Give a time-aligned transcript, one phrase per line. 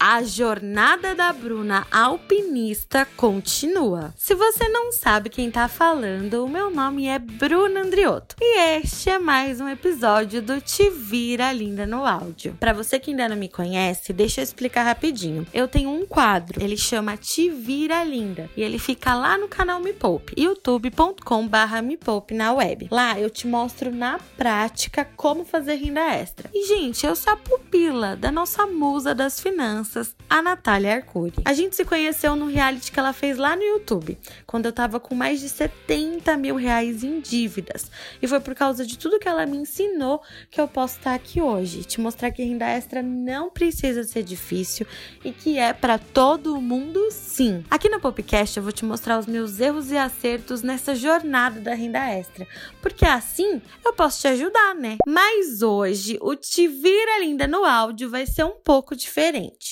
[0.00, 4.14] A jornada da Bruna alpinista continua.
[4.16, 9.10] Se você não sabe quem tá falando, o meu nome é Bruna Andriotto e este
[9.10, 12.56] é mais um episódio do Te Vira Linda no áudio.
[12.58, 15.46] Para você que ainda não me conhece, deixa eu explicar rapidinho.
[15.52, 19.80] Eu tenho um quadro, ele chama Te Vira Linda e ele fica lá no canal
[19.80, 21.98] Me Poupe, youtube.com/barra Me
[22.30, 22.88] na web.
[22.90, 26.48] Lá eu te mostro na prática como fazer renda extra.
[26.54, 31.34] E gente, eu sou a pupila da nossa musa das finanças, a Natália Arcuri.
[31.44, 35.00] A gente se conheceu no reality que ela fez lá no YouTube, quando eu tava
[35.00, 37.90] com mais de 70 mil reais em dívidas.
[38.22, 41.42] E foi por causa de tudo que ela me ensinou que eu posso estar aqui
[41.42, 44.86] hoje, te mostrar que renda extra não precisa ser difícil
[45.24, 47.64] e que é para todo mundo sim.
[47.68, 51.74] Aqui no Popcast eu vou te mostrar os meus erros e acertos nessa jornada da
[51.74, 52.46] renda extra,
[52.80, 54.98] porque assim eu posso te ajudar, né?
[55.04, 59.15] Mas hoje o Te Vira Linda no áudio vai ser um pouco diferente.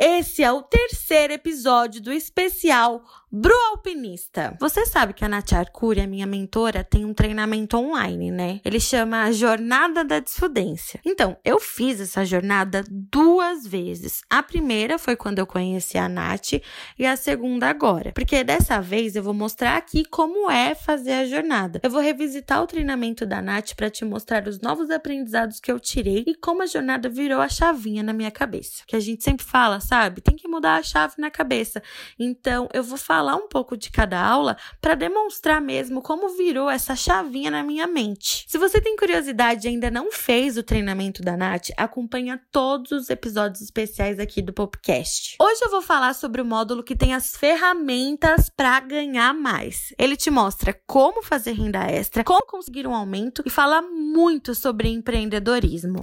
[0.00, 4.56] Esse é o terceiro episódio do especial Bru Alpinista.
[4.58, 8.58] Você sabe que a Nath Arcuri, a minha mentora, tem um treinamento online, né?
[8.64, 10.98] Ele chama Jornada da Desfudência.
[11.04, 14.22] Então, eu fiz essa jornada duas vezes.
[14.30, 16.54] A primeira foi quando eu conheci a Nath
[16.98, 18.12] e a segunda agora.
[18.12, 21.80] Porque dessa vez eu vou mostrar aqui como é fazer a jornada.
[21.82, 25.78] Eu vou revisitar o treinamento da Nath para te mostrar os novos aprendizados que eu
[25.78, 28.84] tirei e como a jornada virou a chavinha na minha cabeça.
[28.86, 30.22] Que a gente sempre fala, sabe?
[30.22, 31.82] Tem que mudar a chave na cabeça.
[32.18, 36.70] Então, eu vou falar falar um pouco de cada aula para demonstrar mesmo como virou
[36.70, 38.44] essa chavinha na minha mente.
[38.46, 43.10] Se você tem curiosidade e ainda não fez o treinamento da Nath, acompanha todos os
[43.10, 45.34] episódios especiais aqui do podcast.
[45.40, 49.92] Hoje eu vou falar sobre o módulo que tem as ferramentas para ganhar mais.
[49.98, 54.90] Ele te mostra como fazer renda extra, como conseguir um aumento e fala muito sobre
[54.90, 55.98] empreendedorismo.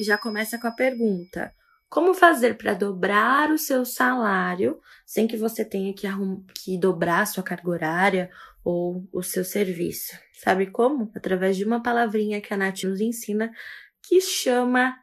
[0.00, 1.52] Já começa com a pergunta:
[1.94, 6.08] como fazer para dobrar o seu salário sem que você tenha que,
[6.52, 8.28] que dobrar a sua carga horária
[8.64, 10.18] ou o seu serviço?
[10.32, 11.12] Sabe como?
[11.14, 13.52] Através de uma palavrinha que a Nath nos ensina
[14.02, 14.98] que chama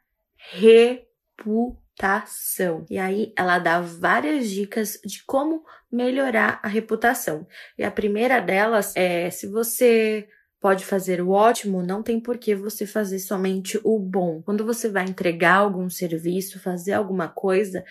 [0.51, 1.55] reputação.
[2.89, 7.47] E aí ela dá várias dicas de como melhorar a reputação.
[7.77, 10.27] E a primeira delas é se você
[10.61, 14.43] pode fazer o ótimo, não tem por que você fazer somente o bom.
[14.43, 17.83] Quando você vai entregar algum serviço, fazer alguma coisa,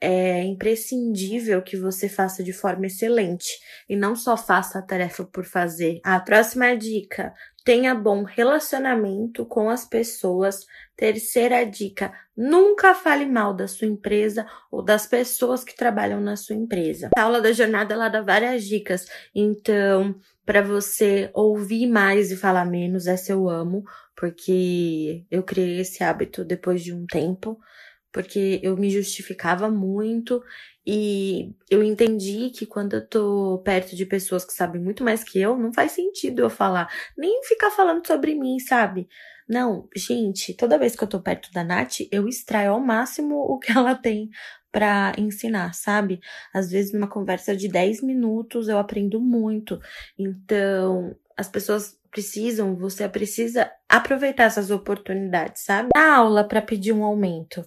[0.00, 3.48] é imprescindível que você faça de forma excelente
[3.88, 6.00] e não só faça a tarefa por fazer.
[6.02, 7.32] A próxima dica:
[7.64, 10.66] tenha bom relacionamento com as pessoas.
[10.94, 16.54] Terceira dica: nunca fale mal da sua empresa ou das pessoas que trabalham na sua
[16.54, 17.10] empresa.
[17.16, 20.14] A aula da jornada ela dá várias dicas, então
[20.44, 23.82] para você ouvir mais e falar menos, essa eu amo,
[24.14, 27.58] porque eu criei esse hábito depois de um tempo,
[28.14, 30.40] porque eu me justificava muito
[30.86, 35.40] e eu entendi que quando eu tô perto de pessoas que sabem muito mais que
[35.40, 36.88] eu, não faz sentido eu falar,
[37.18, 39.08] nem ficar falando sobre mim, sabe?
[39.48, 43.58] Não, gente, toda vez que eu tô perto da Nath, eu extraio ao máximo o
[43.58, 44.30] que ela tem
[44.70, 46.20] para ensinar, sabe?
[46.52, 49.80] Às vezes, numa conversa de 10 minutos, eu aprendo muito.
[50.16, 55.88] Então, as pessoas precisam, você precisa aproveitar essas oportunidades, sabe?
[55.92, 57.66] Na aula para pedir um aumento,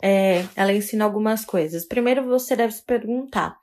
[0.00, 1.84] é, ela ensina algumas coisas.
[1.84, 3.58] Primeiro, você deve se perguntar: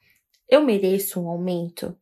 [0.49, 1.97] eu mereço um aumento?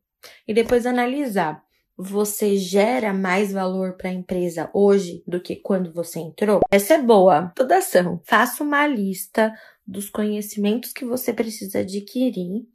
[0.48, 1.62] E depois analisar.
[1.96, 6.60] Você gera mais valor para a empresa hoje do que quando você entrou?
[6.68, 7.52] Essa é boa.
[7.54, 8.20] Toda ação.
[8.24, 9.54] Faça uma lista
[9.86, 12.66] dos conhecimentos que você precisa adquirir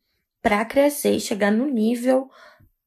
[0.41, 2.29] para crescer e chegar no nível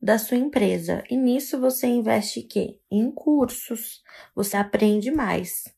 [0.02, 1.04] da sua empresa.
[1.08, 2.80] E nisso você investe quê?
[2.90, 4.02] Em cursos.
[4.34, 5.72] Você aprende mais.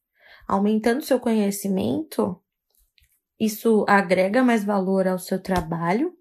[0.49, 2.41] Aumentando seu conhecimento,
[3.39, 6.17] isso agrega mais valor ao seu trabalho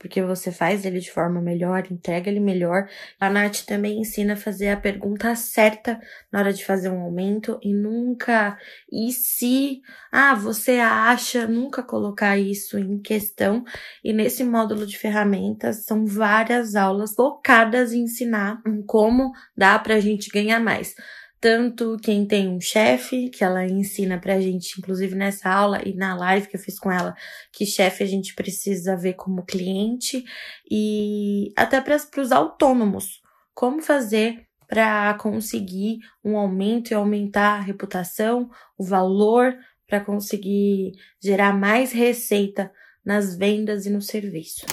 [0.00, 2.88] porque você faz ele de forma melhor, entrega ele melhor.
[3.20, 6.00] A Nath também ensina a fazer a pergunta certa
[6.32, 8.58] na hora de fazer um aumento e nunca
[8.90, 13.62] e se, ah, você acha, nunca colocar isso em questão.
[14.02, 20.30] E nesse módulo de ferramentas são várias aulas focadas em ensinar como dá pra gente
[20.30, 20.94] ganhar mais
[21.40, 26.14] tanto quem tem um chefe, que ela ensina pra gente, inclusive nessa aula e na
[26.14, 27.14] live que eu fiz com ela,
[27.50, 30.22] que chefe a gente precisa ver como cliente,
[30.70, 33.20] e até para os autônomos,
[33.54, 38.48] como fazer para conseguir um aumento e aumentar a reputação,
[38.78, 42.70] o valor, para conseguir gerar mais receita
[43.04, 44.66] nas vendas e no serviço.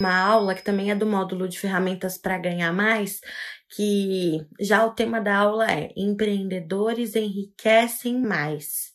[0.00, 3.20] Uma aula que também é do módulo de ferramentas para ganhar mais,
[3.68, 8.90] que já o tema da aula é empreendedores enriquecem mais.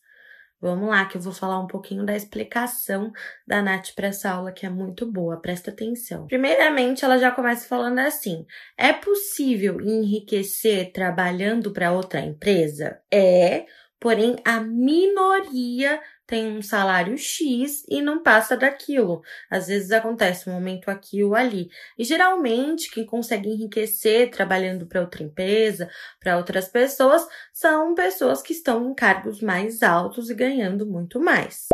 [0.60, 3.12] Vamos lá, que eu vou falar um pouquinho da explicação
[3.46, 6.26] da Nath para essa aula que é muito boa, presta atenção.
[6.26, 8.46] Primeiramente, ela já começa falando assim:
[8.76, 13.00] é possível enriquecer trabalhando para outra empresa?
[13.14, 13.68] É,
[14.00, 19.22] porém a minoria tem um salário X e não passa daquilo.
[19.50, 21.70] Às vezes acontece um momento aqui ou ali.
[21.98, 25.90] E geralmente quem consegue enriquecer trabalhando para outra empresa,
[26.20, 31.68] para outras pessoas, são pessoas que estão em cargos mais altos e ganhando muito mais.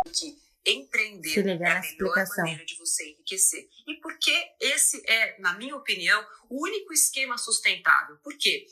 [0.64, 3.66] Empreender Se liga é a melhor maneira de você enriquecer.
[3.88, 8.16] E porque esse é, na minha opinião, o único esquema sustentável.
[8.22, 8.64] Por quê?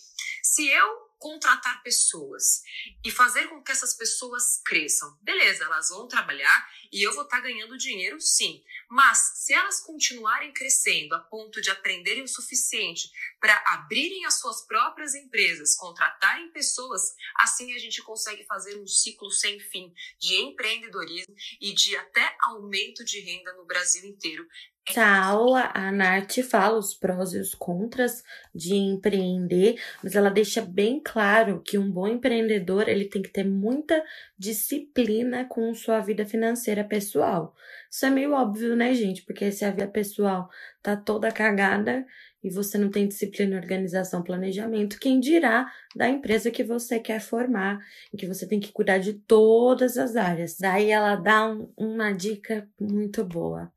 [0.43, 2.63] Se eu contratar pessoas
[3.05, 5.17] e fazer com que essas pessoas cresçam.
[5.21, 8.65] Beleza, elas vão trabalhar e eu vou estar tá ganhando dinheiro sim.
[8.89, 14.67] Mas se elas continuarem crescendo a ponto de aprenderem o suficiente para abrirem as suas
[14.67, 21.35] próprias empresas, contratarem pessoas, assim a gente consegue fazer um ciclo sem fim de empreendedorismo
[21.61, 24.49] e de até aumento de renda no Brasil inteiro.
[24.89, 30.61] Nessa aula, a Nath fala os prós e os contras de empreender, mas ela deixa
[30.63, 34.01] bem claro que um bom empreendedor ele tem que ter muita
[34.39, 37.53] disciplina com sua vida financeira pessoal.
[37.91, 39.25] Isso é meio óbvio, né, gente?
[39.25, 40.49] Porque se a vida pessoal
[40.81, 42.07] tá toda cagada
[42.45, 47.85] e você não tem disciplina, organização, planejamento, quem dirá da empresa que você quer formar,
[48.15, 50.59] em que você tem que cuidar de todas as áreas.
[50.61, 53.73] Daí ela dá um, uma dica muito boa.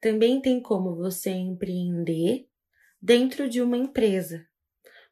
[0.00, 2.48] Também tem como você empreender
[3.00, 4.44] dentro de uma empresa.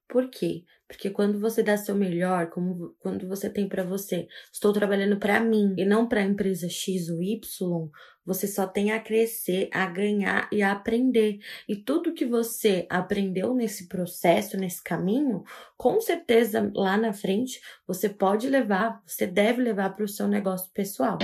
[0.08, 0.64] Por quê?
[0.90, 5.38] Porque quando você dá seu melhor, como quando você tem para você, estou trabalhando para
[5.38, 7.38] mim e não para a empresa X ou Y,
[8.26, 11.38] você só tem a crescer, a ganhar e a aprender.
[11.68, 15.44] E tudo que você aprendeu nesse processo, nesse caminho,
[15.76, 20.72] com certeza lá na frente você pode levar, você deve levar para o seu negócio
[20.74, 21.18] pessoal.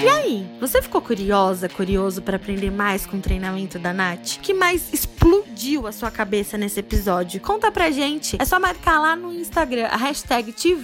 [0.00, 4.38] E aí, você ficou curiosa, curioso para aprender mais com o treinamento da Nath?
[4.40, 7.40] que mais explodiu a sua cabeça nesse episódio?
[7.40, 8.36] Conta pra gente.
[8.40, 10.76] É só marcar lá no Instagram a hashtag Te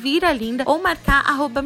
[0.67, 1.65] ou marcar arroba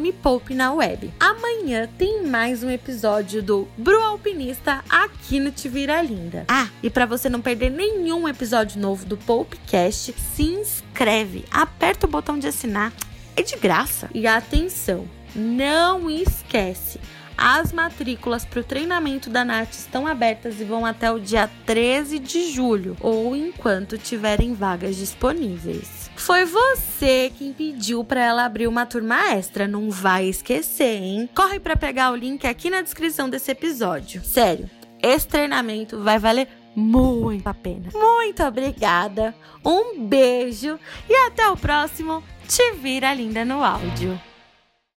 [0.51, 1.11] na web.
[1.19, 6.45] Amanhã tem mais um episódio do Bru Alpinista aqui no Te Vira Linda.
[6.47, 12.09] Ah, e para você não perder nenhum episódio novo do Poupecast, se inscreve, aperta o
[12.09, 12.93] botão de assinar.
[13.35, 14.07] É de graça.
[14.13, 16.99] E atenção, não esquece
[17.41, 22.19] as matrículas para o treinamento da NAT estão abertas e vão até o dia 13
[22.19, 26.11] de julho, ou enquanto tiverem vagas disponíveis.
[26.17, 31.29] Foi você quem pediu para ela abrir uma turma extra, não vai esquecer, hein?
[31.33, 34.21] Corre para pegar o link aqui na descrição desse episódio.
[34.25, 34.69] Sério,
[35.01, 37.89] esse treinamento vai valer muito a pena.
[37.93, 39.33] Muito obrigada,
[39.65, 40.77] um beijo
[41.09, 44.28] e até o próximo Te Vira Linda no Áudio.